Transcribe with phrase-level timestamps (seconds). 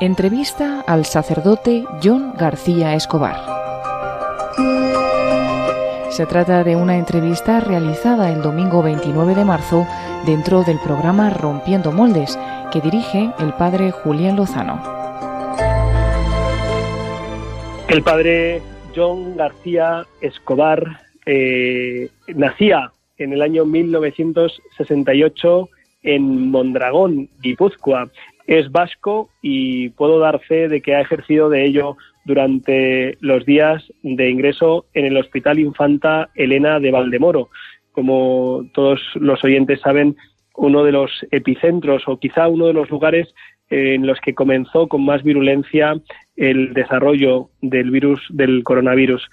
[0.00, 3.34] Entrevista al sacerdote John García Escobar.
[6.10, 9.88] Se trata de una entrevista realizada el domingo 29 de marzo
[10.24, 12.38] dentro del programa Rompiendo Moldes,
[12.72, 14.80] que dirige el padre Julián Lozano.
[17.88, 18.62] El padre
[18.94, 25.68] John García Escobar eh, nacía en el año 1968
[26.04, 28.08] en Mondragón, Guipúzcoa.
[28.48, 33.84] Es vasco y puedo dar fe de que ha ejercido de ello durante los días
[34.02, 37.50] de ingreso en el Hospital Infanta Elena de Valdemoro.
[37.92, 40.16] Como todos los oyentes saben,
[40.56, 43.34] uno de los epicentros o quizá uno de los lugares
[43.68, 46.00] en los que comenzó con más virulencia
[46.34, 49.28] el desarrollo del virus del coronavirus.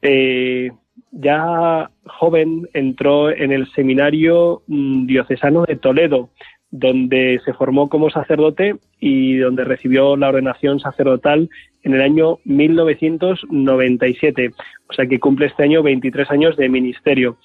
[0.00, 0.70] Eh,
[1.10, 6.30] ya joven entró en el seminario mm, diocesano de Toledo,
[6.70, 11.48] donde se formó como sacerdote y donde recibió la ordenación sacerdotal
[11.82, 14.50] en el año 1997,
[14.88, 17.38] o sea que cumple este año 23 años de ministerio.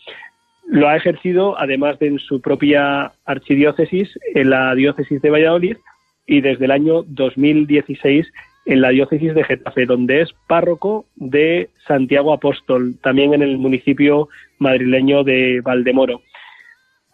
[0.67, 5.77] Lo ha ejercido, además de en su propia archidiócesis, en la diócesis de Valladolid
[6.25, 8.27] y desde el año 2016
[8.65, 14.29] en la diócesis de Getafe, donde es párroco de Santiago Apóstol, también en el municipio
[14.57, 16.21] madrileño de Valdemoro.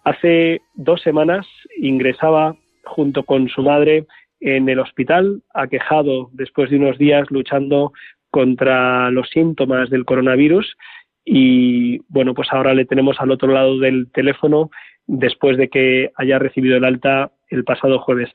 [0.03, 1.45] Hace dos semanas
[1.77, 4.05] ingresaba junto con su madre
[4.39, 7.91] en el hospital, aquejado después de unos días luchando
[8.31, 10.77] contra los síntomas del coronavirus
[11.25, 14.71] y bueno, pues ahora le tenemos al otro lado del teléfono
[15.05, 18.29] después de que haya recibido el alta el pasado jueves.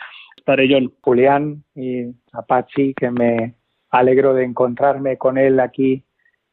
[0.47, 0.93] John.
[1.01, 3.55] Julián y Apache, que me
[3.91, 6.05] alegro de encontrarme con él aquí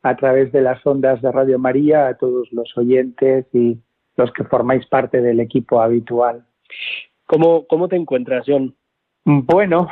[0.02, 3.78] a través de las ondas de Radio María, a todos los oyentes y
[4.17, 6.45] los que formáis parte del equipo habitual.
[7.26, 8.76] ¿Cómo, cómo te encuentras, John?
[9.23, 9.88] Bueno,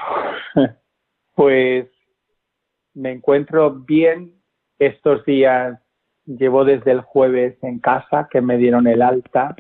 [1.36, 1.88] pues
[2.94, 4.36] me encuentro bien.
[4.77, 5.80] Estos días
[6.26, 9.55] llevo desde el jueves en casa, que me dieron el alta,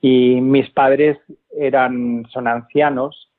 [0.00, 1.18] y mis padres
[1.50, 3.30] eran, son ancianos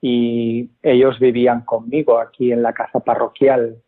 [0.00, 3.82] y ellos vivían conmigo aquí en la casa parroquial.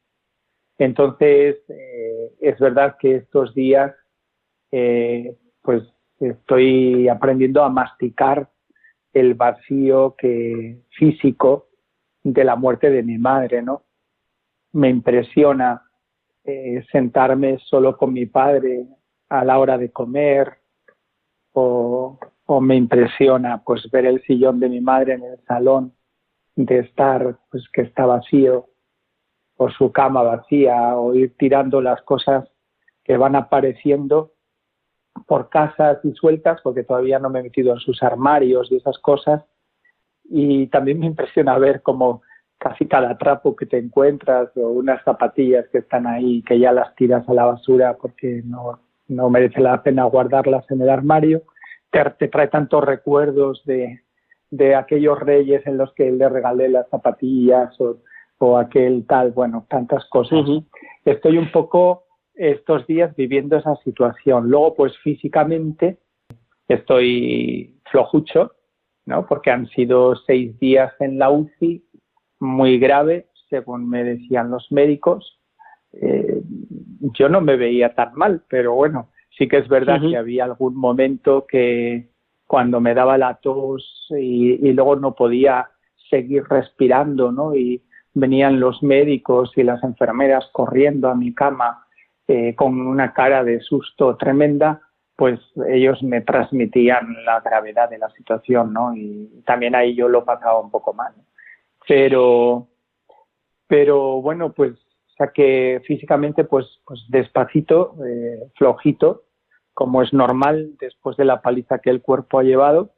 [0.79, 3.95] Entonces, eh, es verdad que estos días,
[4.73, 5.83] eh, pues
[6.21, 8.51] estoy aprendiendo a masticar
[9.15, 11.69] el vacío que físico
[12.23, 13.83] de la muerte de mi madre, ¿no?
[14.73, 15.83] Me impresiona
[16.45, 18.87] eh, sentarme solo con mi padre
[19.31, 20.59] a la hora de comer
[21.53, 25.95] o, o me impresiona pues ver el sillón de mi madre en el salón
[26.57, 28.67] de estar, pues que está vacío,
[29.57, 32.47] o su cama vacía, o ir tirando las cosas
[33.03, 34.34] que van apareciendo
[35.27, 38.99] por casas y sueltas, porque todavía no me he metido en sus armarios y esas
[38.99, 39.45] cosas.
[40.25, 42.23] Y también me impresiona ver como
[42.59, 46.95] casi cada trapo que te encuentras o unas zapatillas que están ahí que ya las
[46.95, 51.43] tiras a la basura porque no, no merece la pena guardarlas en el armario,
[51.91, 54.01] te, te trae tantos recuerdos de,
[54.51, 57.97] de aquellos reyes en los que le regalé las zapatillas o,
[58.39, 60.41] o aquel tal, bueno, tantas cosas.
[61.05, 64.49] Estoy un poco estos días viviendo esa situación.
[64.49, 65.99] Luego, pues físicamente
[66.69, 68.53] estoy flojucho,
[69.07, 69.27] ¿no?
[69.27, 71.85] Porque han sido seis días en la UCI,
[72.41, 75.41] muy grave, según me decían los médicos.
[75.93, 76.43] Eh,
[77.19, 80.75] yo no me veía tan mal, pero bueno, sí que es verdad que había algún
[80.77, 82.09] momento que,
[82.47, 85.71] cuando me daba la tos y, luego no podía
[86.11, 87.55] seguir respirando, ¿no?
[87.55, 91.84] Y venían los médicos y las enfermeras corriendo a mi cama
[92.29, 94.81] eh, con una cara de susto tremenda,
[95.17, 98.95] pues ellos me transmitían la gravedad de la situación, ¿no?
[98.97, 101.13] Y también ahí yo lo pasaba un poco mal.
[101.87, 102.67] Pero,
[103.67, 104.73] pero bueno, pues,
[105.33, 109.25] que físicamente, pues, pues despacito, eh, flojito,
[109.73, 112.91] como es normal después de la paliza que el cuerpo ha llevado.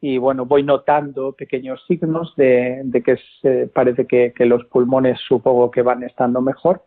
[0.00, 6.04] Y bueno, voy notando pequeños signos de, que parece que, los pulmones supongo que van
[6.04, 6.84] estando mejor.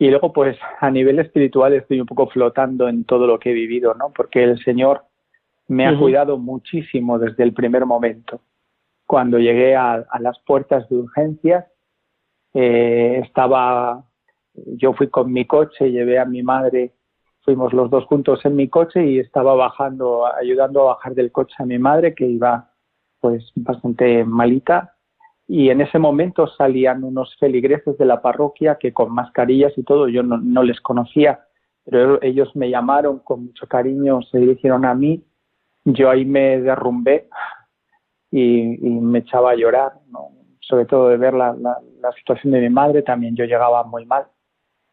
[0.00, 3.52] Y luego, pues a nivel espiritual estoy un poco flotando en todo lo que he
[3.52, 4.10] vivido, ¿no?
[4.16, 5.04] Porque el Señor
[5.68, 8.40] me ha cuidado muchísimo desde el primer momento.
[9.06, 11.66] Cuando llegué a, las puertas de urgencias,
[12.54, 14.02] eh, estaba,
[14.54, 16.94] yo fui con mi coche, llevé a mi madre
[17.42, 21.54] fuimos los dos juntos en mi coche y estaba bajando, ayudando a bajar del coche
[21.58, 22.70] a mi madre que iba
[23.18, 24.94] pues bastante malita
[25.52, 30.06] y en ese momento salían unos feligreses de la parroquia que con mascarillas y todo
[30.06, 31.40] yo no, les conocía,
[31.84, 35.24] pero ellos me llamaron con mucho cariño, se dirigieron a mí,
[35.84, 37.28] yo ahí me derrumbé
[38.30, 39.94] y, me echaba a llorar,
[40.60, 41.56] sobre todo de ver la,
[42.16, 44.26] situación de mi madre, también yo llegaba muy mal.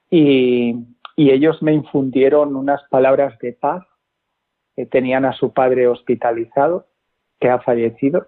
[0.09, 0.74] Y
[1.15, 3.86] ellos me infundieron unas palabras de paz,
[4.75, 6.88] que tenían a su padre hospitalizado,
[7.39, 8.25] que ha fallecido,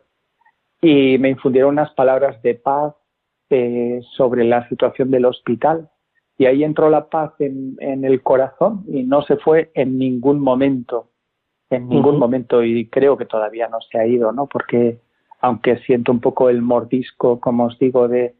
[0.81, 2.93] y me infundieron unas palabras de paz
[3.49, 5.89] eh, sobre la situación del hospital.
[6.37, 10.39] Y ahí entró la paz en, en, el corazón y no se fue en ningún
[10.39, 11.09] momento,
[11.69, 14.47] en ningún momento, y creo que todavía no se ha ido, ¿no?
[14.47, 15.01] Porque
[15.41, 18.35] aunque siento un poco el mordisco, como os digo, de,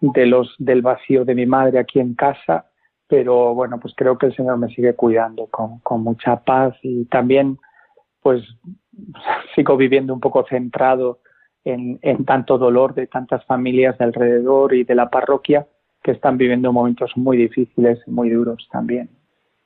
[0.00, 2.66] de los, del vacío de mi madre aquí en casa,
[3.06, 7.04] pero bueno, pues creo que el Señor me sigue cuidando con, con mucha paz y
[7.06, 7.58] también
[8.20, 8.42] pues
[9.54, 11.20] sigo viviendo un poco centrado
[11.68, 15.66] en, en, tanto dolor de tantas familias de alrededor y de la parroquia
[16.02, 19.08] que están viviendo momentos muy difíciles, muy duros también.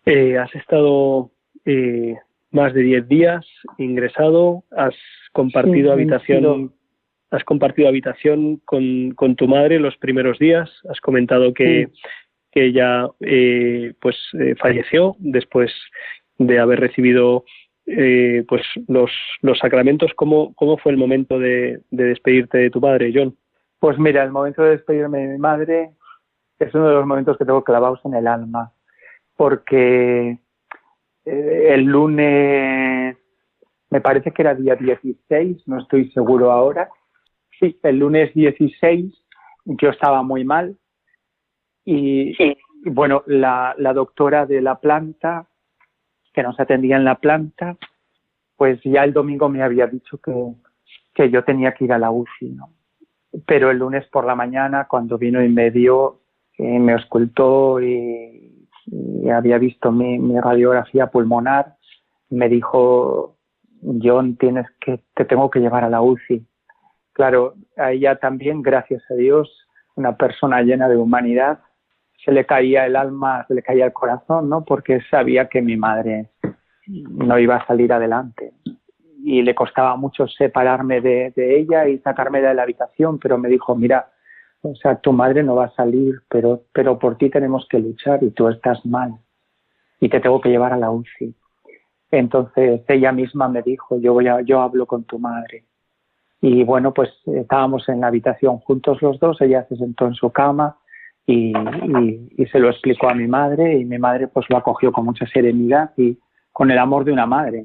[0.04, 1.30] Eh, has estado
[1.64, 2.16] eh,
[2.50, 3.46] más de 10 días
[3.78, 4.94] ingresado, has
[5.32, 6.72] compartido habitación.
[7.30, 10.68] Has compartido habitación con, con, tu madre los primeros días.
[10.90, 11.88] Has comentado que,
[12.50, 15.72] que ella eh, pues eh, falleció después
[16.36, 17.44] de haber recibido
[17.96, 19.10] eh, pues los,
[19.40, 20.12] los sacramentos.
[20.16, 23.36] ¿Cómo, ¿Cómo fue el momento de, de despedirte de tu madre, John?
[23.78, 25.90] Pues mira, el momento de despedirme de mi madre
[26.58, 28.72] es uno de los momentos que tengo clavados en el alma,
[29.36, 30.38] porque
[31.24, 33.16] el lunes
[33.92, 36.88] me parece que era día 16, no estoy seguro ahora.
[37.60, 39.12] Sí, el lunes 16
[39.66, 40.78] yo estaba muy mal
[41.84, 42.34] y,
[42.84, 45.46] bueno, la, la, doctora de la planta
[46.32, 47.76] que nos atendía en la planta,
[48.56, 50.32] pues ya el domingo me había dicho que,
[51.14, 52.70] que yo tenía que ir a la UCI, ¿no?
[53.46, 56.20] Pero el lunes por la mañana, cuando vino y me dio,
[56.58, 58.48] eh, me auscultó y,
[59.32, 61.76] había visto mi, mi radiografía pulmonar,
[62.28, 63.36] me dijo
[64.02, 66.44] John, tienes que, te tengo que llevar a la UCI.
[67.12, 71.60] Claro, a ella también, gracias a Dios, una persona llena de humanidad,
[72.24, 74.64] se le caía el alma, se le caía el corazón, ¿no?
[74.64, 76.30] Porque sabía que mi madre
[76.86, 78.52] no iba a salir adelante.
[79.24, 83.74] Y le costaba mucho separarme de, ella y sacarme de la habitación, pero me dijo,
[83.76, 84.10] mira,
[84.62, 88.22] o sea, tu madre no va a salir, pero, pero por ti tenemos que luchar
[88.22, 89.12] y tú estás mal.
[90.00, 91.34] Y te tengo que llevar a la UCI.
[92.10, 95.64] Entonces ella misma me dijo, yo voy a, yo hablo con tu madre.
[96.40, 100.30] Y bueno, pues estábamos en la habitación juntos los dos, ella se sentó en su
[100.30, 100.76] cama
[101.26, 101.52] y,
[102.50, 105.92] se lo explicó a mi madre y mi madre pues lo acogió con mucha serenidad
[105.96, 106.18] y
[106.50, 107.64] con el amor de una madre.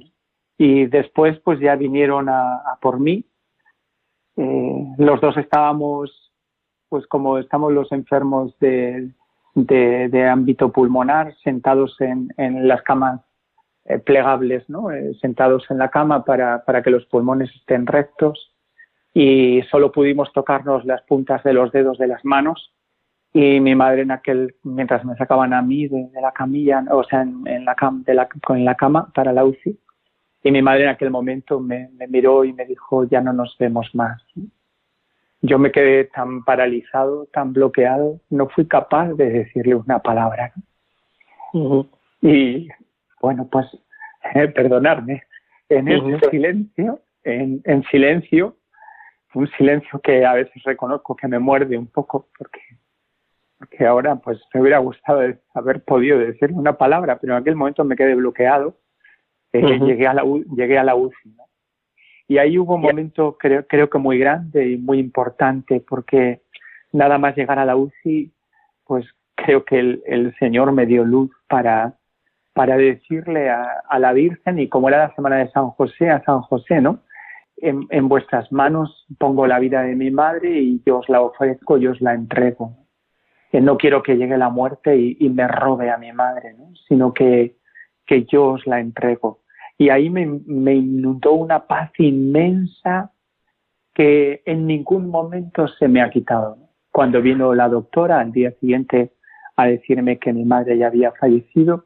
[0.57, 3.25] Y después pues ya vinieron a, por mí.
[4.35, 6.31] Eh, los dos estábamos
[6.89, 9.11] pues como estamos los enfermos de,
[9.55, 13.21] de, de ámbito pulmonar sentados en, en las camas
[13.85, 14.91] eh, plegables, ¿no?
[14.91, 18.53] Eh, sentados en la cama para, para que los pulmones estén rectos
[19.13, 22.71] y solo pudimos tocarnos las puntas de los dedos de las manos
[23.39, 27.21] y mi madre en aquel mientras me sacaban a mí de, la camilla o sea
[27.21, 29.77] en, la cama de la, con la cama para la UCI
[30.43, 33.55] y mi madre en aquel momento me, me, miró y me dijo ya no nos
[33.59, 34.23] vemos más
[35.41, 40.53] yo me quedé tan paralizado tan bloqueado no fui capaz de decirle una palabra
[42.21, 42.67] y
[43.21, 43.65] bueno, pues
[44.33, 45.23] eh, perdonarme,
[45.69, 48.55] en ese silencio, en, en silencio,
[49.33, 52.59] un silencio que a veces reconozco que me muerde un poco porque
[53.57, 55.21] porque ahora pues me hubiera gustado
[55.53, 58.77] haber podido decir una palabra, pero en aquel momento me quedé bloqueado,
[59.53, 60.23] eh, llegué a la
[60.55, 61.43] llegué a la UCI, ¿no?
[62.27, 66.41] Y ahí hubo un momento creo creo que muy grande y muy importante porque
[66.91, 68.31] nada más llegar a la UCI,
[68.85, 71.97] pues creo que el, el Señor me dio luz para
[72.53, 76.23] para decirle a, a, la Virgen, y como era la semana de San José, a
[76.23, 77.01] San José, ¿no?
[77.57, 81.77] En, en, vuestras manos pongo la vida de mi madre y yo os la ofrezco,
[81.77, 82.86] yo os la entrego.
[83.51, 86.73] Que no quiero que llegue la muerte y, y me robe a mi madre, ¿no?
[86.87, 87.55] sino que,
[88.05, 89.41] que yo os la entrego.
[89.77, 93.11] Y ahí me, me inundó una paz inmensa
[93.93, 96.57] que en ningún momento se me ha quitado.
[96.91, 99.13] Cuando vino la doctora al día siguiente
[99.55, 101.85] a decirme que mi madre ya había fallecido,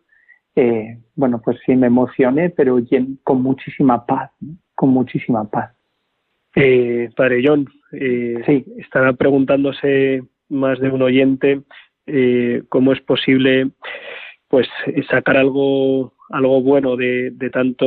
[0.56, 2.78] eh, bueno, pues sí me emocioné, pero
[3.24, 4.32] con muchísima paz,
[4.76, 5.72] con muchísima paz.
[6.56, 8.66] Eh, padre John, eh, sí.
[8.78, 11.62] estará preguntándose más de un oyente
[12.06, 13.72] eh, cómo es posible
[14.48, 14.68] pues
[15.10, 17.86] sacar algo algo bueno de, tanto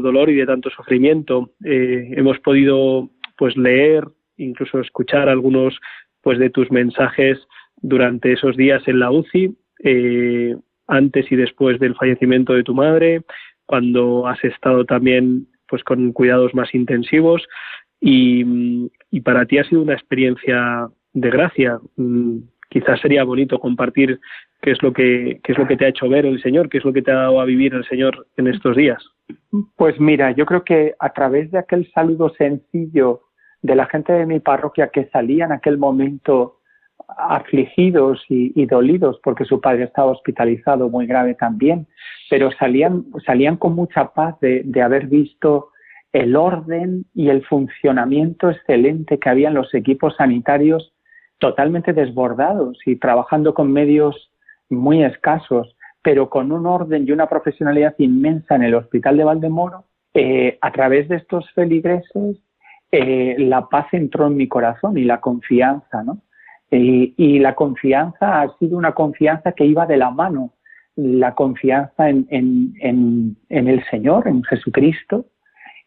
[0.00, 1.52] dolor y de tanto sufrimiento.
[1.64, 3.08] Eh, hemos podido
[3.38, 4.04] pues leer,
[4.36, 5.78] incluso escuchar algunos
[6.22, 7.38] pues de tus mensajes
[7.76, 9.56] durante esos días en la UCI.
[9.84, 10.56] Eh,
[10.88, 13.22] antes y después del fallecimiento de tu madre,
[13.66, 17.46] cuando has estado también pues con cuidados más intensivos
[18.00, 18.44] y
[19.10, 21.80] y para ti ha sido una experiencia de gracia.
[21.96, 24.20] Mm, quizás sería bonito compartir
[24.60, 26.78] qué es lo que qué es lo que te ha hecho ver el Señor, qué
[26.78, 29.02] es lo que te ha dado a vivir el Señor en estos días.
[29.76, 33.22] Pues mira, yo creo que a través de aquel saludo sencillo
[33.62, 36.60] de la gente de mi parroquia que salía en aquel momento
[37.08, 41.86] afligidos y, dolidos porque su padre estaba hospitalizado muy grave también,
[42.28, 45.70] pero salían, salían con mucha paz de, de haber visto
[46.12, 50.95] el orden y el funcionamiento excelente que había en los equipos sanitarios
[51.38, 54.30] totalmente desbordados y trabajando con medios
[54.68, 59.84] muy escasos, pero con un orden y una profesionalidad inmensa en el Hospital de Valdemoro,
[60.14, 62.36] eh, a través de estos feligreses,
[62.90, 66.20] eh, la paz entró en mi corazón y la confianza, ¿no?
[66.68, 70.52] y la confianza ha sido una confianza que iba de la mano,
[70.96, 75.26] la confianza en, en, en el Señor, en Jesucristo,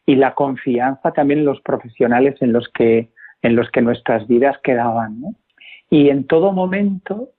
[0.06, 3.10] y la confianza también en los profesionales en los que,
[3.42, 5.22] en los que nuestras vidas quedaban.
[5.22, 5.36] ¿no?
[5.90, 7.30] Y en todo momento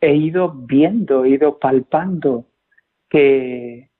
[0.00, 2.46] he ido viendo, he ido palpando
[3.08, 3.90] que,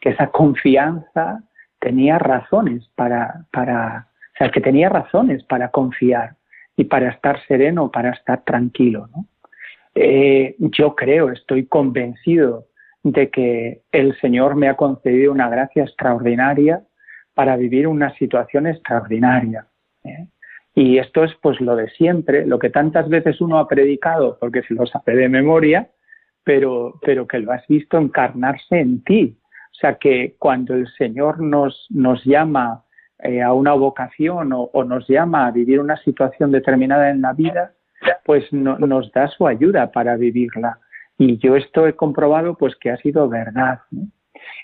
[0.00, 1.42] que esa confianza
[1.78, 6.36] tenía razones para, para, o sea, que tenía razones para confiar
[6.76, 9.08] y para estar sereno, para estar tranquilo.
[9.94, 12.66] Eh, yo creo, estoy convencido
[13.02, 16.82] de que el Señor me ha concedido una gracia extraordinaria
[17.34, 19.66] para vivir una situación extraordinaria.
[20.04, 20.28] ¿eh?
[20.74, 24.62] Y esto es pues lo de siempre, lo que tantas veces uno ha predicado, porque
[24.62, 25.90] se lo sabe de memoria,
[26.44, 29.36] pero, pero que lo has visto encarnarse en ti.
[29.70, 32.84] O sea que cuando el Señor nos, nos llama
[33.18, 37.72] eh, a una vocación o, nos llama a vivir una situación determinada en la vida,
[38.24, 40.78] pues nos da su ayuda para vivirla.
[41.18, 43.80] Y yo esto he comprobado pues que ha sido verdad.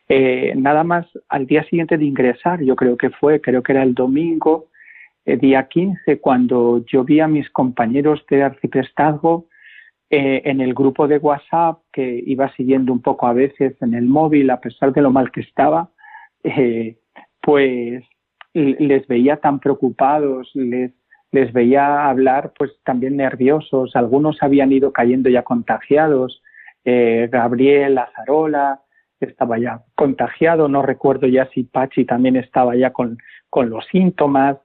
[0.09, 3.83] Eh, nada más al día siguiente de ingresar, yo creo que fue, creo que era
[3.83, 4.71] el domingo,
[5.37, 9.47] día 15, cuando yo vi a mis compañeros de arciprestazgo
[10.11, 14.07] eh, en el grupo de WhatsApp, que iba siguiendo un poco a veces en el
[14.07, 15.91] móvil, a pesar de lo mal que estaba,
[17.43, 18.05] pues
[18.55, 20.93] les veía tan preocupados, les,
[21.31, 26.43] les veía hablar pues también nerviosos, algunos habían ido cayendo ya contagiados,
[26.85, 28.81] Gabriel, Lazarola,
[29.21, 33.19] estaba ya contagiado, no recuerdo ya si Pachi también estaba ya con,
[33.51, 34.57] con los síntomas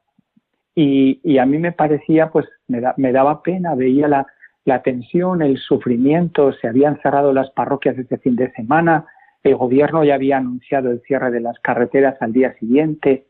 [0.75, 5.57] y, y, a mí me parecía, pues me, me daba pena, veía la, tensión, el
[5.57, 9.05] sufrimiento, se habían cerrado las parroquias este fin de semana,
[9.43, 13.27] el gobierno ya había anunciado el cierre de las carreteras al día siguiente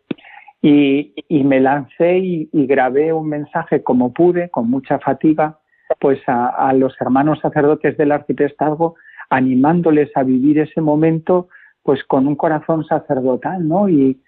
[0.62, 5.60] y, me lancé y, grabé un mensaje como pude, con mucha fatiga,
[6.00, 8.96] pues a, a los hermanos sacerdotes del arciprestazgo
[9.30, 11.50] animándoles a vivir ese momento
[11.82, 13.90] pues con un corazón sacerdotal, ¿no?
[13.90, 14.22] Y,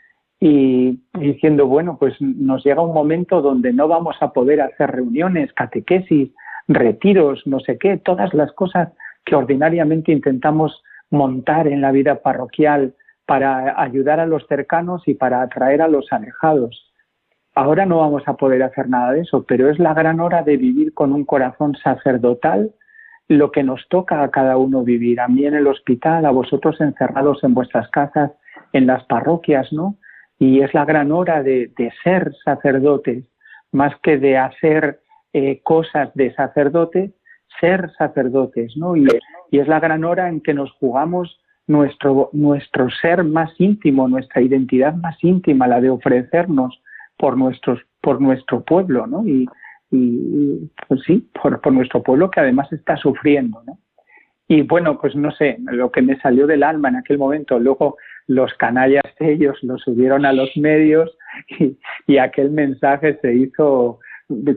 [0.48, 5.52] y diciendo, bueno, pues nos llega un momento donde no vamos a poder hacer reuniones,
[5.54, 6.30] catequesis,
[6.68, 8.90] retiros, no sé qué, todas las cosas
[9.25, 12.94] que ordinariamente intentamos montar en la vida parroquial
[13.25, 16.94] para ayudar a los cercanos y para atraer a los alejados.
[17.56, 20.58] Ahora no vamos a poder hacer nada de eso, pero es la gran hora de
[20.58, 22.72] vivir con un corazón sacerdotal,
[23.28, 26.80] lo que nos toca a cada uno vivir, a mí en el hospital, a vosotros
[26.82, 28.30] encerrados en vuestras casas,
[28.74, 29.98] en las parroquias, ¿no?
[30.38, 31.72] Y es la gran hora de,
[32.04, 33.25] ser sacerdotes,
[33.72, 35.01] más que de hacer
[35.34, 37.13] eh, cosas de sacerdote,
[37.60, 38.96] ser sacerdotes, ¿no?
[38.96, 39.08] Y,
[39.51, 44.42] y, es la gran hora en que nos jugamos nuestro, nuestro ser más íntimo, nuestra
[44.42, 46.82] identidad más íntima, la de ofrecernos
[47.18, 49.25] por, nuestros, por nuestro pueblo, ¿no?
[49.25, 49.48] Y,
[49.92, 53.77] y pues sí, por, por nuestro pueblo que además está sufriendo, ¿no?
[54.48, 57.98] Y bueno, pues no sé, lo que me salió del alma en aquel momento, luego
[58.27, 61.15] los canallas ellos lo subieron a los medios
[61.60, 61.77] y,
[62.08, 64.00] y aquel mensaje se hizo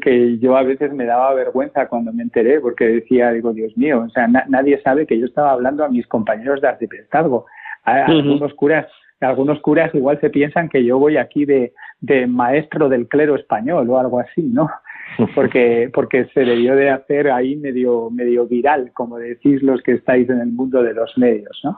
[0.01, 4.05] que yo a veces me daba vergüenza cuando me enteré porque decía, digo, Dios mío,
[4.07, 7.47] o sea, nadie sabe que yo estaba hablando a mis compañeros de arciprestazgo.
[7.85, 8.87] Algunos curas
[9.21, 13.91] algunos curas igual se piensan que yo voy aquí de, de maestro del clero español
[13.91, 14.71] o algo así, ¿no?
[15.35, 20.29] porque, porque se debió de hacer ahí medio, medio viral, como decís los que estáis
[20.31, 21.77] en el mundo de los medios, ¿no?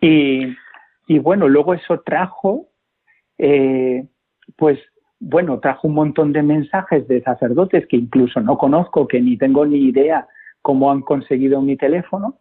[0.00, 0.54] Y,
[1.06, 2.68] y bueno, luego eso trajo,
[3.38, 4.06] eh,
[4.56, 4.78] pues
[5.20, 9.64] bueno, trajo un montón de mensajes de sacerdotes que incluso no conozco, que ni tengo
[9.64, 10.26] ni idea
[10.62, 12.38] cómo han conseguido mi teléfono.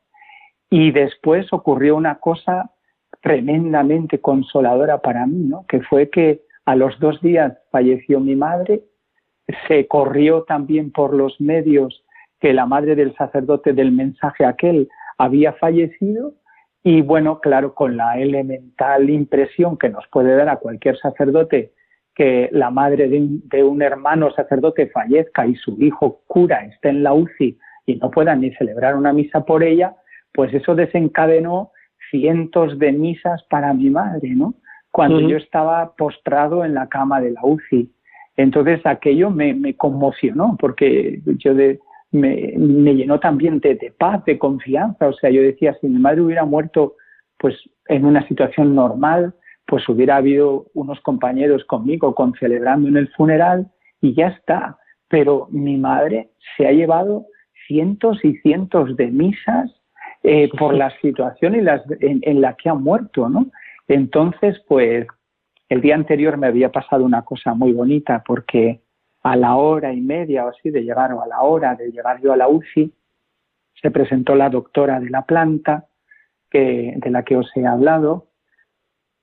[0.70, 2.72] Y después ocurrió una cosa
[3.22, 5.66] tremendamente consoladora para mí, ¿no?
[5.68, 8.84] Que fue que a los dos días falleció mi madre
[9.68, 12.04] se corrió también por los medios
[12.40, 16.34] que la madre del sacerdote del mensaje aquel había fallecido
[16.84, 21.72] y bueno, claro, con la elemental impresión que nos puede dar a cualquier sacerdote
[22.14, 27.14] que la madre de un, hermano sacerdote fallezca y su hijo cura esté en la
[27.14, 29.96] UCI y no puedan ni celebrar una misa por ella,
[30.34, 31.72] pues eso desencadenó
[32.12, 34.54] cientos de misas para mi madre, ¿no?
[34.92, 37.92] Cuando yo estaba postrado en la cama de la UCI.
[38.38, 41.56] Entonces aquello me, conmocionó porque yo
[42.14, 45.08] me, llenó también de, de, paz, de confianza.
[45.08, 46.96] O sea, yo decía, si mi madre hubiera muerto
[47.38, 49.34] pues en una situación normal,
[49.66, 53.68] pues hubiera habido unos compañeros conmigo con celebrando en el funeral
[54.02, 54.78] y ya está.
[55.10, 57.26] Pero mi madre se ha llevado
[57.68, 59.72] cientos y cientos de misas
[60.24, 61.68] eh, por la situación en,
[62.22, 63.48] en, la que ha muerto, ¿no?
[63.88, 65.06] Entonces, pues
[65.68, 68.82] el día anterior me había pasado una cosa muy bonita porque
[69.24, 72.22] a la hora y media o así de llegar, o a la hora de llegar
[72.22, 72.94] yo a la UCI,
[73.82, 75.88] se presentó la doctora de la planta,
[76.50, 78.28] que, de la que os he hablado,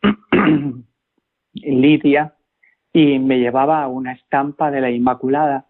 [1.52, 2.34] Lidia,
[2.92, 5.66] y me llevaba una estampa de la Inmaculada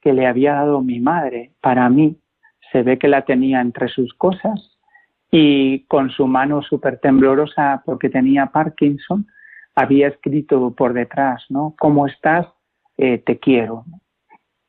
[0.00, 2.18] que le había dado mi madre para mí.
[2.72, 4.78] Se ve que la tenía entre sus cosas
[5.30, 9.26] y con su mano súper temblorosa porque tenía Parkinson,
[9.74, 11.74] había escrito por detrás, ¿no?
[11.78, 12.46] ¿Cómo estás?
[12.98, 13.84] Eh, te quiero.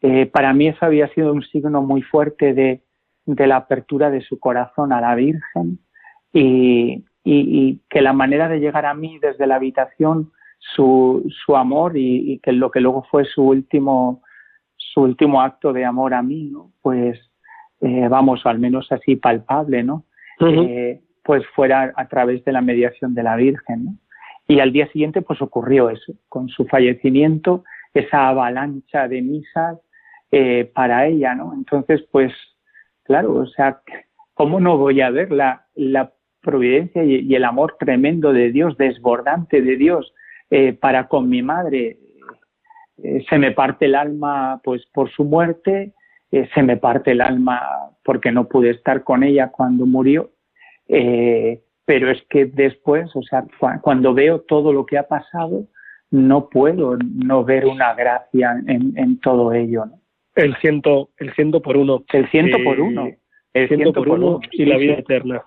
[0.01, 2.81] Eh, para mí eso había sido un signo muy fuerte de,
[3.25, 5.79] de la apertura de su corazón a la Virgen
[6.31, 11.93] y, y, que la manera de llegar a mí desde la habitación, su, su amor
[11.95, 14.21] y, que lo que luego fue su último,
[14.77, 16.71] su último acto de amor a mí, ¿no?
[16.81, 17.19] pues
[17.81, 20.05] eh, vamos, al menos así palpable, ¿no?
[20.41, 23.85] Eh, pues fuera a través de la mediación de la Virgen.
[23.85, 23.91] ¿no?
[24.47, 29.77] Y al día siguiente pues ocurrió eso, con su fallecimiento, esa avalancha de misas
[30.31, 31.53] eh, para ella, ¿no?
[31.53, 32.31] Entonces, pues,
[33.03, 33.81] claro, o sea,
[34.35, 35.65] ¿cómo no voy a ver la,
[36.41, 40.13] providencia y, el amor tremendo de Dios, desbordante de Dios
[40.49, 41.97] eh, para con mi madre.
[43.03, 45.93] Eh, se me parte el alma pues por su muerte,
[46.31, 47.59] se me parte el alma
[48.05, 50.29] porque no pude estar con ella cuando murió,
[50.87, 53.45] pero es que después, o sea,
[53.81, 55.65] cuando veo todo lo que ha pasado,
[56.11, 59.85] no puedo no ver una gracia en, todo ello.
[60.35, 62.03] El ciento, el ciento por uno.
[62.11, 63.09] El ciento por uno.
[63.53, 65.43] El ciento, por, uno, y la vida eterna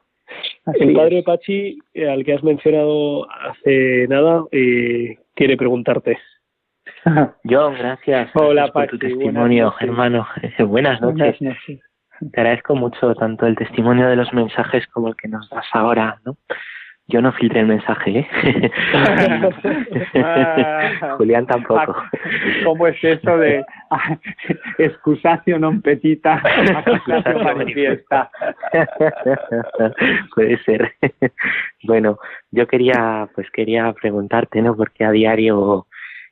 [0.75, 6.19] el padre Pachi, eh, al que has mencionado hace nada, eh, quiere preguntarte.
[7.45, 8.31] John, gracias.
[8.35, 10.27] Hola, por tu testimonio, hermano.
[10.67, 11.39] Buenas noches.
[11.39, 16.21] Te agradezco mucho tanto el testimonio de los mensajes como el que nos das ahora,
[16.25, 16.37] ¿no?
[17.09, 18.71] Yo no filtré el mensaje, ¿eh?
[21.19, 21.97] Julián tampoco.
[22.65, 23.65] ¿Cómo es eso de
[24.79, 26.41] excusatio non petita,
[27.45, 28.31] manifiesta?
[30.35, 30.95] Puede ser.
[31.83, 32.19] bueno,
[32.53, 34.77] yo quería, pues quería preguntarte, ¿no?
[34.77, 35.89] Porque a diario,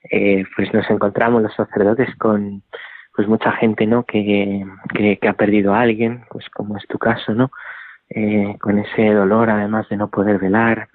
[0.08, 2.62] eh, pues nos encontramos los sacerdotes con,
[3.14, 4.04] pues mucha gente, ¿no?
[4.04, 7.50] Que, que, que ha perdido a alguien, pues como es tu caso, ¿no?
[8.12, 10.88] Eh, con ese dolor además de no poder velar.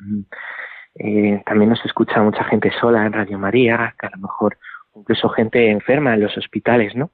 [0.95, 4.57] Eh, también nos escucha mucha gente sola en Radio María, que a lo mejor
[4.95, 7.11] incluso gente enferma en los hospitales, ¿no?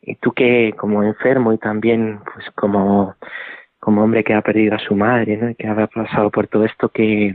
[0.00, 3.16] Y tú que como enfermo y también pues como,
[3.80, 5.50] como hombre que ha perdido a su madre, ¿no?
[5.50, 7.34] Y que ha pasado por todo esto, ¿qué,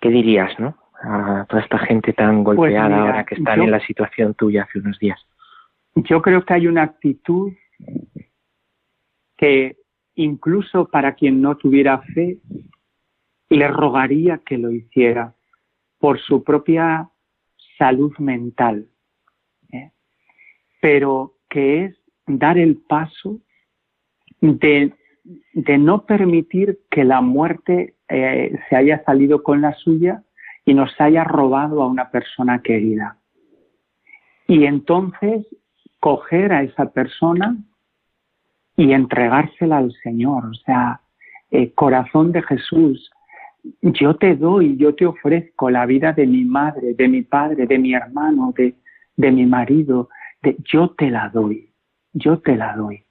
[0.00, 0.76] qué dirías, ¿no?
[1.02, 4.78] A toda esta gente tan pues golpeada ahora que están en la situación tuya hace
[4.78, 5.20] unos días.
[5.94, 7.52] Yo creo que hay una actitud
[9.36, 9.76] que
[10.16, 12.38] incluso para quien no tuviera fe,
[13.48, 15.34] le rogaría que lo hiciera
[15.98, 17.08] por su propia
[17.78, 18.88] salud mental,
[19.72, 19.92] ¿eh?
[20.80, 23.40] pero que es dar el paso
[24.40, 24.92] de,
[25.78, 30.22] no permitir que la muerte eh, se haya salido con la suya
[30.64, 33.18] y nos haya robado a una persona querida.
[34.48, 35.46] Y entonces
[36.00, 37.56] coger a esa persona
[38.76, 40.46] y entregársela al Señor.
[40.46, 41.00] O sea,
[41.50, 43.10] eh, corazón de Jesús,
[43.82, 47.78] yo te doy, yo te ofrezco la vida de mi madre, de mi padre, de
[47.78, 48.74] mi hermano, de,
[49.16, 50.08] de mi marido,
[50.42, 51.70] de, yo te la doy,
[52.12, 53.02] yo te la doy.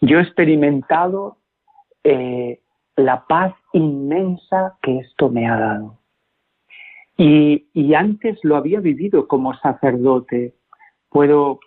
[0.00, 1.38] Yo he experimentado
[2.04, 2.60] eh,
[2.96, 5.98] la paz inmensa que esto me ha dado.
[7.16, 10.54] Y, y antes lo había vivido como sacerdote.
[11.08, 11.58] Puedo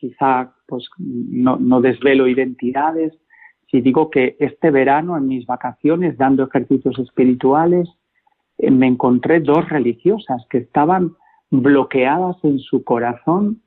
[0.00, 3.12] quizá pues no, no desvelo identidades,
[3.70, 7.88] si digo que este verano en mis vacaciones dando ejercicios espirituales
[8.58, 11.12] eh, me encontré dos religiosas que estaban
[11.50, 13.60] bloqueadas en su corazón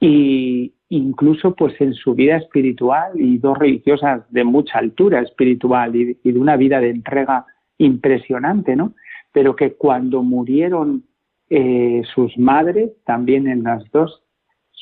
[0.00, 6.18] y incluso pues en su vida espiritual y dos religiosas de mucha altura espiritual y,
[6.22, 7.44] y de una vida de entrega
[7.78, 8.94] impresionante, ¿no?
[9.32, 11.04] Pero que cuando murieron
[11.50, 14.22] eh, sus madres, también en las dos,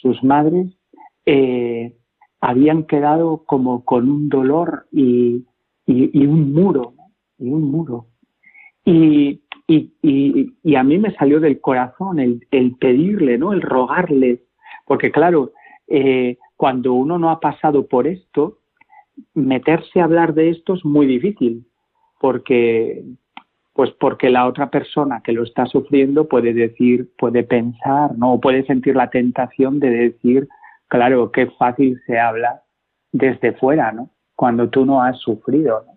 [0.00, 0.66] sus madres,
[1.24, 1.96] eh,
[2.40, 5.44] habían quedado como con un dolor y,
[5.86, 6.94] un muro,
[7.38, 8.06] y un muro.
[8.84, 13.52] Y, y, a mí me salió del corazón el, pedirle, ¿no?
[13.52, 14.42] El rogarle,
[14.84, 15.52] porque claro,
[15.88, 18.58] eh, cuando uno no ha pasado por esto,
[19.34, 21.66] meterse a hablar de esto es muy difícil,
[22.20, 23.02] porque
[23.76, 28.40] pues porque la otra persona que lo está sufriendo puede decir, puede pensar, ¿no?
[28.40, 30.48] Puede sentir la tentación de decir,
[30.88, 32.62] claro, qué fácil se habla
[33.12, 34.10] desde fuera, ¿no?
[34.34, 35.92] Cuando tú no has sufrido, ¿no?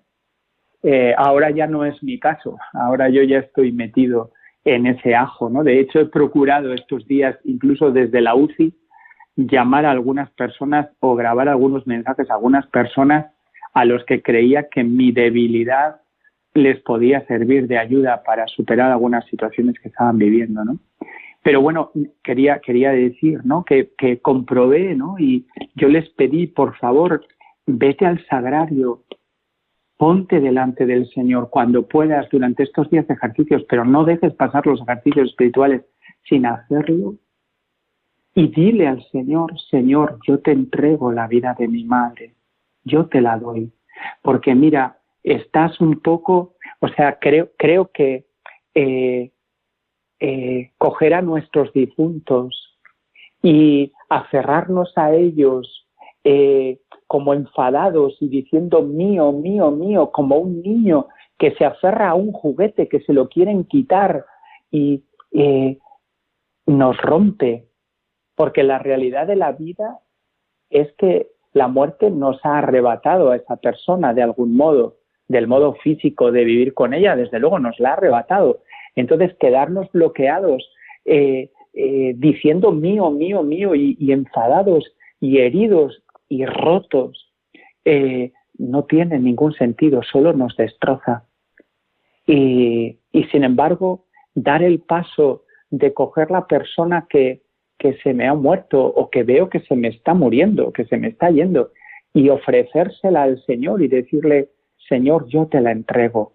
[0.83, 4.31] Eh, ahora ya no es mi caso, ahora yo ya estoy metido
[4.65, 5.63] en ese ajo, ¿no?
[5.63, 8.73] De hecho, he procurado estos días, incluso desde la UCI,
[9.37, 13.27] llamar a algunas personas o grabar algunos mensajes a algunas personas
[13.73, 16.01] a los que creía que mi debilidad
[16.53, 20.79] les podía servir de ayuda para superar algunas situaciones que estaban viviendo, ¿no?
[21.41, 21.91] Pero bueno,
[22.23, 23.63] quería, quería decir, ¿no?
[23.63, 25.15] Que, que comprobé, ¿no?
[25.17, 27.25] Y yo les pedí, por favor,
[27.65, 29.03] vete al sagrario,
[29.97, 34.65] ponte delante del Señor cuando puedas durante estos días de ejercicios, pero no dejes pasar
[34.65, 35.83] los ejercicios espirituales
[36.27, 37.15] sin hacerlo.
[38.35, 42.35] Y dile al Señor, Señor, yo te entrego la vida de mi madre,
[42.83, 43.71] yo te la doy.
[44.21, 48.25] Porque mira, estás un poco, o sea, creo, creo que
[48.73, 49.31] eh,
[50.19, 52.77] eh, coger a nuestros difuntos
[53.41, 55.87] y aferrarnos a ellos
[56.23, 62.15] eh, como enfadados y diciendo mío, mío, mío, como un niño que se aferra a
[62.15, 64.25] un juguete que se lo quieren quitar
[64.71, 65.03] y
[66.65, 67.67] nos rompe,
[68.35, 69.99] porque la realidad de la vida
[70.69, 74.98] es que la muerte nos ha arrebatado a esa persona de algún modo
[75.29, 78.63] del modo físico de vivir con ella, desde luego nos la ha arrebatado.
[78.95, 80.67] Entonces, quedarnos bloqueados
[81.05, 87.31] eh, eh, diciendo mío, mío, mío y, enfadados y heridos y rotos,
[87.85, 91.23] eh, no tiene ningún sentido, solo nos destroza.
[92.25, 97.43] Y, y, sin embargo, dar el paso de coger la persona que,
[97.77, 100.97] que se me ha muerto o que veo que se me está muriendo, que se
[100.97, 101.71] me está yendo,
[102.13, 104.49] y ofrecérsela al Señor y decirle,
[104.89, 106.33] Señor, yo te la entrego.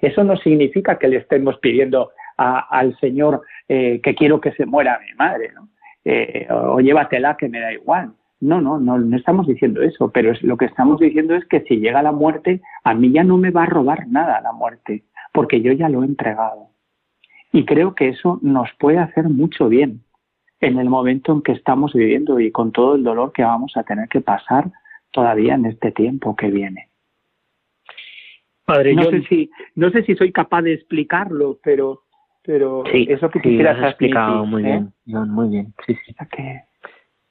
[0.00, 5.00] Eso no significa que le estemos pidiendo al Señor eh, que quiero que se muera
[5.00, 5.68] mi madre, ¿no?
[6.04, 8.12] Eh, o llévatela que me da igual.
[8.40, 11.76] No, no, no, no estamos diciendo eso, pero lo que estamos diciendo es que si
[11.76, 15.60] llega la muerte, a mí ya no me va a robar nada la muerte, porque
[15.60, 16.68] yo ya lo he entregado.
[17.52, 20.00] Y creo que eso nos puede hacer mucho bien
[20.60, 23.82] en el momento en que estamos viviendo y con todo el dolor que vamos a
[23.82, 24.70] tener que pasar
[25.10, 26.89] todavía en este tiempo que viene
[28.94, 32.02] no, sé si, no sé si soy capaz de explicarlo, pero,
[32.42, 34.84] pero eso que quisieras has explicado muy ¿eh?
[35.04, 35.74] bien, muy bien.
[35.86, 36.14] Sí, sí.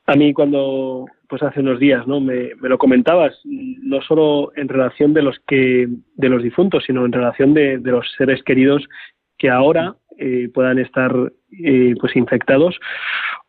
[0.05, 2.19] A mí cuando, pues hace unos días, ¿no?
[2.19, 7.05] Me, me, lo comentabas, no solo en relación de los que, de los difuntos, sino
[7.05, 8.87] en relación de, de los seres queridos
[9.37, 11.15] que ahora eh, puedan estar,
[11.63, 12.77] eh, pues infectados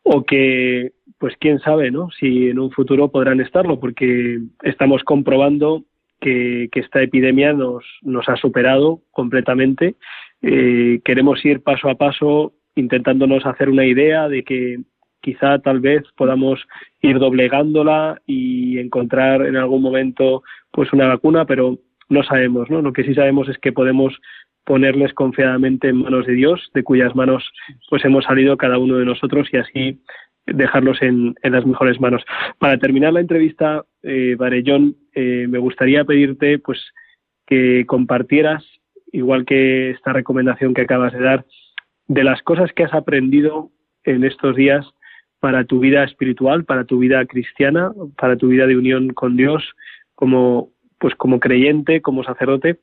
[0.02, 2.10] o que, pues quién sabe, ¿no?
[2.10, 5.84] Si en un futuro podrán estarlo, porque estamos comprobando
[6.20, 9.96] que, esta epidemia nos, nos ha superado completamente.
[10.42, 14.78] Eh, queremos ir paso a paso intentándonos hacer una idea de que
[15.20, 16.66] quizá tal vez podamos
[17.02, 21.78] ir doblegándola y encontrar en algún momento pues una vacuna, pero
[22.08, 22.80] no sabemos, ¿no?
[22.82, 24.18] Lo que sí sabemos es que podemos
[24.64, 27.50] ponerles confiadamente en manos de Dios, de cuyas manos
[27.88, 30.00] pues hemos salido cada uno de nosotros y así
[30.54, 32.22] dejarlos en, las mejores manos.
[32.58, 36.78] Para terminar la entrevista, eh, Varellón, eh, me gustaría pedirte pues
[37.46, 38.64] que compartieras,
[39.12, 41.44] igual que esta recomendación que acabas de dar,
[42.06, 43.70] de las cosas que has aprendido
[44.04, 44.86] en estos días
[45.40, 49.64] para tu vida espiritual, para tu vida cristiana, para tu vida de unión con Dios,
[50.14, 52.78] como pues como creyente, como sacerdote,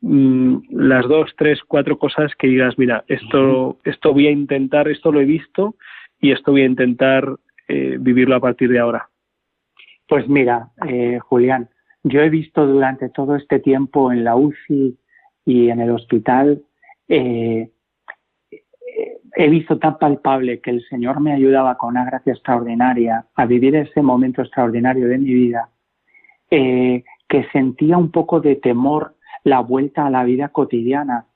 [0.00, 5.12] mm, las dos, tres, cuatro cosas que digas, mira, esto, esto voy a intentar, esto
[5.12, 5.76] lo he visto
[6.20, 7.36] y esto voy a intentar
[7.68, 9.08] eh, vivirlo a partir de ahora?
[10.08, 11.68] Pues mira, eh, Julián,
[12.02, 14.98] yo he visto durante todo este tiempo en la UCI
[15.44, 16.62] y en el hospital,
[17.08, 17.70] eh,
[19.36, 23.76] he visto tan palpable que el Señor me ayudaba con una gracia extraordinaria a vivir
[23.76, 25.70] ese momento extraordinario de mi vida,
[26.50, 31.26] que sentía un poco de temor la vuelta a la vida cotidiana.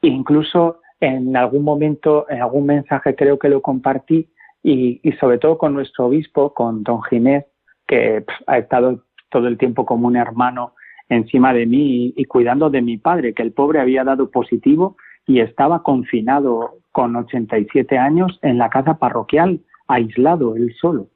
[0.00, 4.28] incluso en algún momento, en algún mensaje creo que lo compartí
[4.62, 7.44] y, sobre todo con nuestro obispo, con don Ginés,
[7.86, 10.74] que ha estado todo el tiempo como un hermano
[11.08, 15.40] encima de mí y, cuidando de mi padre, que el pobre había dado positivo y
[15.40, 21.08] estaba confinado con 87 años en la casa parroquial, aislado, él solo,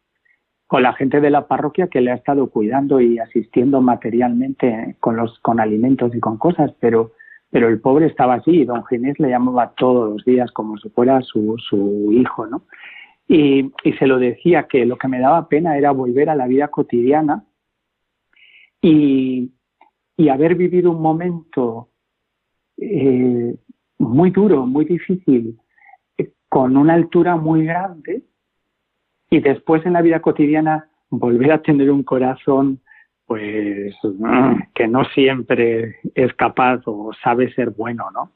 [0.66, 5.16] con la gente de la parroquia que le ha estado cuidando y asistiendo materialmente con,
[5.16, 7.12] los, con alimentos y con cosas, pero,
[7.50, 10.88] pero el pobre estaba así y don Ginés le llamaba todos los días como si
[10.90, 12.62] fuera su, su hijo, ¿no?
[13.26, 16.46] Y, y se lo decía que lo que me daba pena era volver a la
[16.46, 17.44] vida cotidiana
[18.80, 19.52] y,
[20.16, 21.88] y haber vivido un momento
[22.76, 23.54] eh,
[23.98, 25.58] muy duro, muy difícil,
[26.16, 28.24] eh, con una altura muy grande
[29.30, 32.80] y después en la vida cotidiana volver a tener un corazón
[33.28, 33.94] pues
[34.74, 38.32] que no siempre es capaz o sabe ser bueno, ¿no?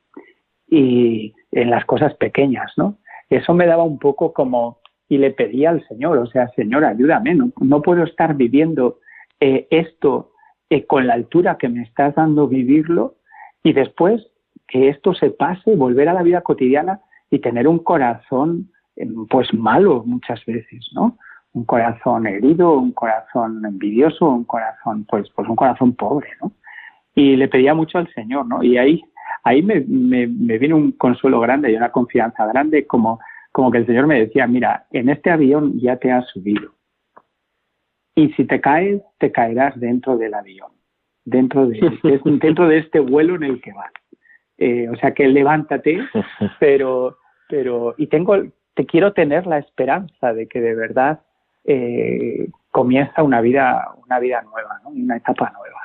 [0.69, 2.99] Y en las cosas pequeñas, ¿no?
[3.29, 4.79] Eso me daba un poco como
[5.09, 8.99] y le pedía al Señor, o sea, Señor, ayúdame, no, no puedo estar viviendo
[9.41, 10.33] eh, esto
[10.71, 13.17] eh, con la altura que me estás dando vivirlo
[13.63, 14.27] y después
[14.69, 17.01] que esto se pase, volver a la vida cotidiana
[17.31, 21.19] y tener un corazón eh, pues malo muchas veces, ¿no?
[21.55, 26.53] Un corazón herido, un corazón envidioso, un corazón, pues, pues un corazón pobre, ¿no?
[27.15, 28.63] Y le pedía mucho al Señor, ¿no?
[28.63, 29.03] Y ahí,
[29.45, 33.21] ahí me, me, me vino un consuelo grande y una confianza grande, como,
[33.53, 36.73] como que el Señor me decía, mira, en este avión ya te has subido.
[38.15, 40.73] Y si te caes, te caerás dentro del avión,
[41.25, 41.81] dentro de,
[42.25, 43.93] dentro de este vuelo en el que vas.
[44.59, 46.01] Eh, o sea que levántate,
[46.61, 48.37] pero, pero, y tengo,
[48.75, 51.21] te quiero tener la esperanza de que de verdad
[51.65, 54.91] eh, comienza una vida, una vida nueva, ¿no?
[54.91, 55.81] una etapa nueva.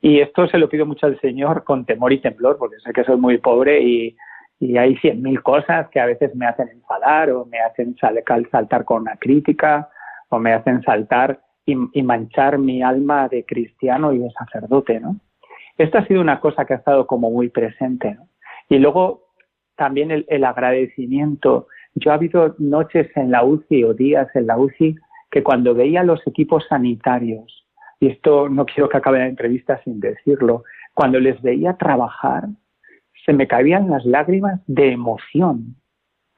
[0.00, 3.04] Y esto se lo pido mucho al Señor con temor y temblor, porque sé que
[3.04, 4.16] soy muy pobre y,
[4.60, 8.84] y hay cien mil cosas que a veces me hacen enfadar o me hacen saltar
[8.84, 9.88] con una crítica
[10.28, 15.16] o me hacen saltar y, y manchar mi alma de cristiano y de sacerdote, ¿no?
[15.76, 18.14] Esto ha sido una cosa que ha estado como muy presente.
[18.14, 18.28] ¿no?
[18.68, 19.24] Y luego
[19.76, 21.66] también el, agradecimiento.
[21.94, 24.96] Yo ha habido noches en la UCI o días en la UCI
[25.30, 27.66] que cuando veía los equipos sanitarios,
[28.00, 32.44] y esto no quiero que acabe la entrevista sin decirlo, cuando les veía trabajar,
[33.24, 35.76] se me caían las lágrimas de emoción,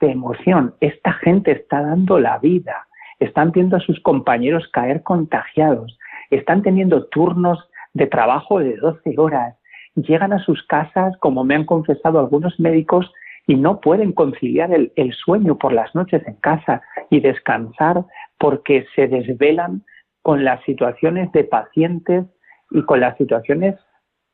[0.01, 0.75] de emoción.
[0.81, 2.87] Esta gente está dando la vida,
[3.19, 5.99] están viendo a sus compañeros caer contagiados,
[6.31, 7.59] están teniendo turnos
[7.95, 9.57] de trabajo de 12 horas.
[9.95, 13.11] Llegan a sus casas, como me han confesado algunos médicos,
[13.47, 18.05] y no pueden conciliar el, sueño por las noches en casa y descansar
[18.39, 19.85] porque se desvelan
[20.23, 22.25] con las situaciones de pacientes
[22.71, 23.77] y con las situaciones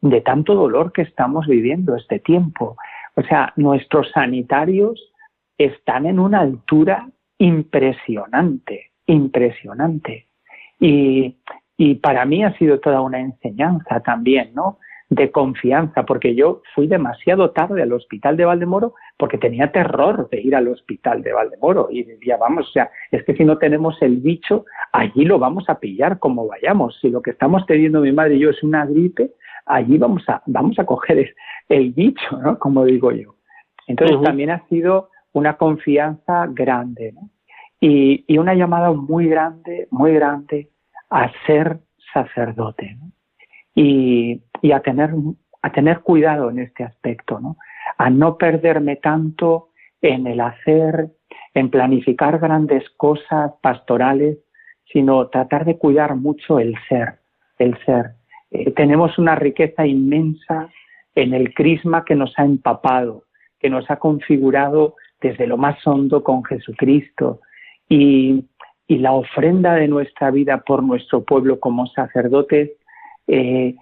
[0.00, 2.76] de tanto dolor que estamos viviendo este tiempo.
[3.14, 5.12] O sea, nuestros sanitarios
[5.58, 10.28] están en una altura impresionante, impresionante.
[10.80, 11.36] Y,
[11.76, 14.78] y para mí ha sido toda una enseñanza también, ¿no?
[15.14, 20.40] De confianza, porque yo fui demasiado tarde al hospital de Valdemoro porque tenía terror de
[20.40, 24.00] ir al hospital de Valdemoro y decía, vamos, o sea, es que si no tenemos
[24.00, 26.98] el bicho, allí lo vamos a pillar como vayamos.
[27.00, 29.32] Si lo que estamos teniendo mi madre y yo es una gripe,
[29.66, 31.34] allí vamos a, vamos a coger
[31.68, 32.58] el bicho, ¿no?
[32.58, 33.34] Como digo yo.
[33.86, 37.28] Entonces también ha sido una confianza grande, ¿no?
[37.80, 40.70] Y, y una llamada muy grande, muy grande
[41.10, 41.80] a ser
[42.14, 42.96] sacerdote
[43.74, 45.10] y, a, tener,
[45.62, 47.56] a tener cuidado en este aspecto, ¿no?
[47.98, 49.70] a no perderme tanto
[50.00, 51.10] en el hacer,
[51.54, 54.38] en planificar grandes cosas pastorales,
[54.92, 57.20] sino tratar de cuidar mucho el ser,
[57.58, 58.12] el ser.
[58.50, 60.68] Eh, tenemos una riqueza inmensa
[61.14, 63.24] en el crisma que nos ha empapado,
[63.58, 67.40] que nos ha configurado desde lo más hondo con Jesucristo.
[67.88, 68.44] Y,
[68.86, 72.72] y la ofrenda de nuestra vida por nuestro pueblo como sacerdotes,
[73.26, 73.76] eh,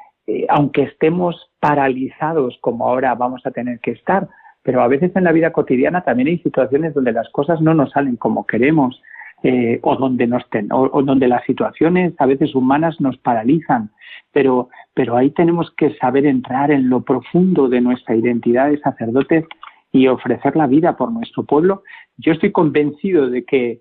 [0.49, 4.29] aunque estemos paralizados como ahora vamos a tener que estar,
[4.63, 7.91] pero a veces en la vida cotidiana también hay situaciones donde las cosas no nos
[7.93, 9.01] salen como queremos
[9.43, 13.91] eh, o, donde nos o, donde las situaciones a veces humanas nos paralizan,
[14.33, 19.47] pero, pero ahí tenemos que saber entrar en lo profundo de nuestra identidad de sacerdotes
[19.93, 21.83] y ofrecer la vida por nuestro pueblo.
[22.19, 23.81] Yo estoy convencido de que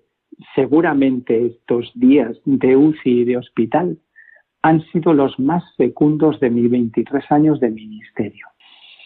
[0.54, 3.98] seguramente estos días de UCI y de hospital
[4.62, 8.46] han sido los más fecundos de mis 23 años de ministerio.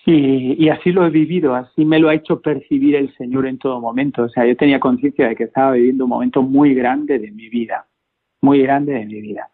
[0.06, 3.80] Y, así lo he vivido, así me lo ha hecho percibir el Señor en todo
[3.80, 4.24] momento.
[4.24, 7.48] O sea, yo tenía conciencia de que estaba viviendo un momento muy grande de mi
[7.48, 7.86] vida,
[8.42, 9.48] muy grande de mi vida.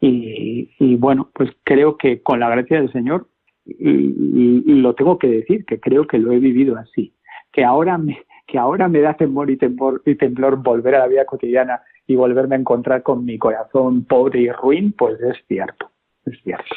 [0.00, 3.28] Y, bueno, pues creo que con la gracia del Señor,
[3.64, 7.14] y, lo tengo que decir, que creo que lo he vivido así,
[7.50, 11.06] que ahora me, que ahora me da temor y, temor y temblor volver a la
[11.08, 15.90] vida cotidiana y volverme a encontrar con mi corazón pobre y ruin, pues es cierto,
[16.26, 16.74] es cierto.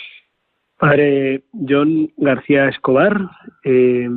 [0.78, 3.20] Padre John García Escobar,
[3.64, 4.08] eh,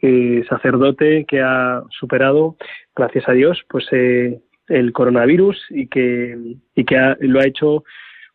[0.00, 2.56] eh, sacerdote que ha superado,
[2.96, 7.84] gracias a Dios, pues eh, el coronavirus y que, y que lo ha hecho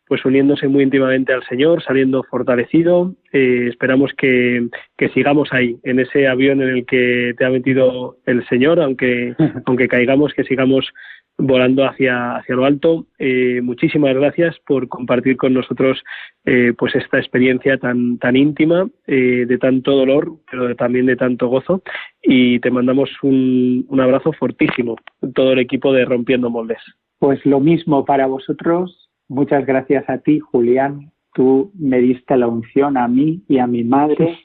[0.06, 3.14] pues uniéndose muy íntimamente al Señor, saliendo fortalecido.
[3.32, 8.46] esperamos que, que, sigamos ahí, en ese avión en el que te ha metido el
[8.48, 9.34] Señor, aunque,
[9.66, 10.92] aunque caigamos, que sigamos
[11.38, 13.06] volando hacia, hacia lo alto.
[13.18, 16.02] Eh, muchísimas gracias por compartir con nosotros
[16.44, 21.48] eh, pues esta experiencia tan, tan íntima, eh, de tanto dolor, pero también de tanto
[21.48, 21.82] gozo.
[22.22, 24.96] Y te mandamos un, un abrazo fortísimo,
[25.34, 26.80] todo el equipo de Rompiendo Moldes.
[27.18, 29.05] Pues lo mismo para vosotros.
[29.28, 31.12] Muchas gracias a ti, Julián.
[31.34, 34.38] Tú me diste la unción a mí y a mi madre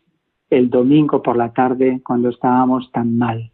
[0.49, 3.51] el domingo por la tarde cuando estábamos tan mal.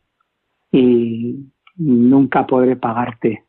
[0.72, 3.44] Y nunca podré pagarte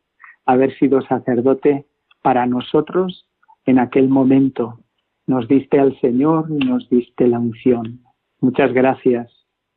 [0.44, 1.84] haber sido sacerdote
[2.22, 3.28] para nosotros
[3.66, 4.78] en aquel momento.
[5.26, 8.00] Nos diste al Señor y nos diste la unción.
[8.40, 9.30] Muchas gracias.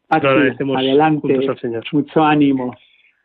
[0.09, 1.39] adelante,
[1.91, 2.73] mucho ánimo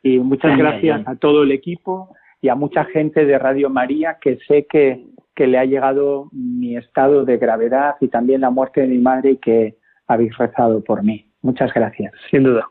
[0.02, 4.38] y muchas gracias a todo el equipo y a mucha gente de Radio María que
[4.46, 8.88] sé que, que le ha llegado mi estado de gravedad y también la muerte de
[8.88, 11.26] mi madre y que habéis rezado por mí.
[11.42, 12.12] Muchas gracias.
[12.30, 12.68] Sin duda.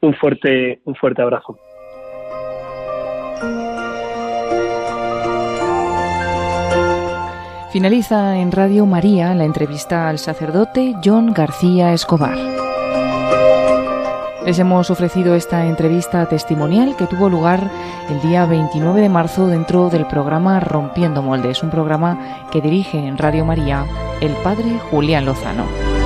[0.00, 1.58] Un fuerte, un fuerte abrazo.
[7.72, 12.59] Finaliza en Radio María la entrevista al sacerdote John García Escobar.
[14.44, 17.70] Les hemos ofrecido esta entrevista testimonial que tuvo lugar
[18.08, 23.18] el día 29 de marzo dentro del programa Rompiendo Moldes, un programa que dirige en
[23.18, 23.84] Radio María
[24.20, 25.99] el padre Julián Lozano.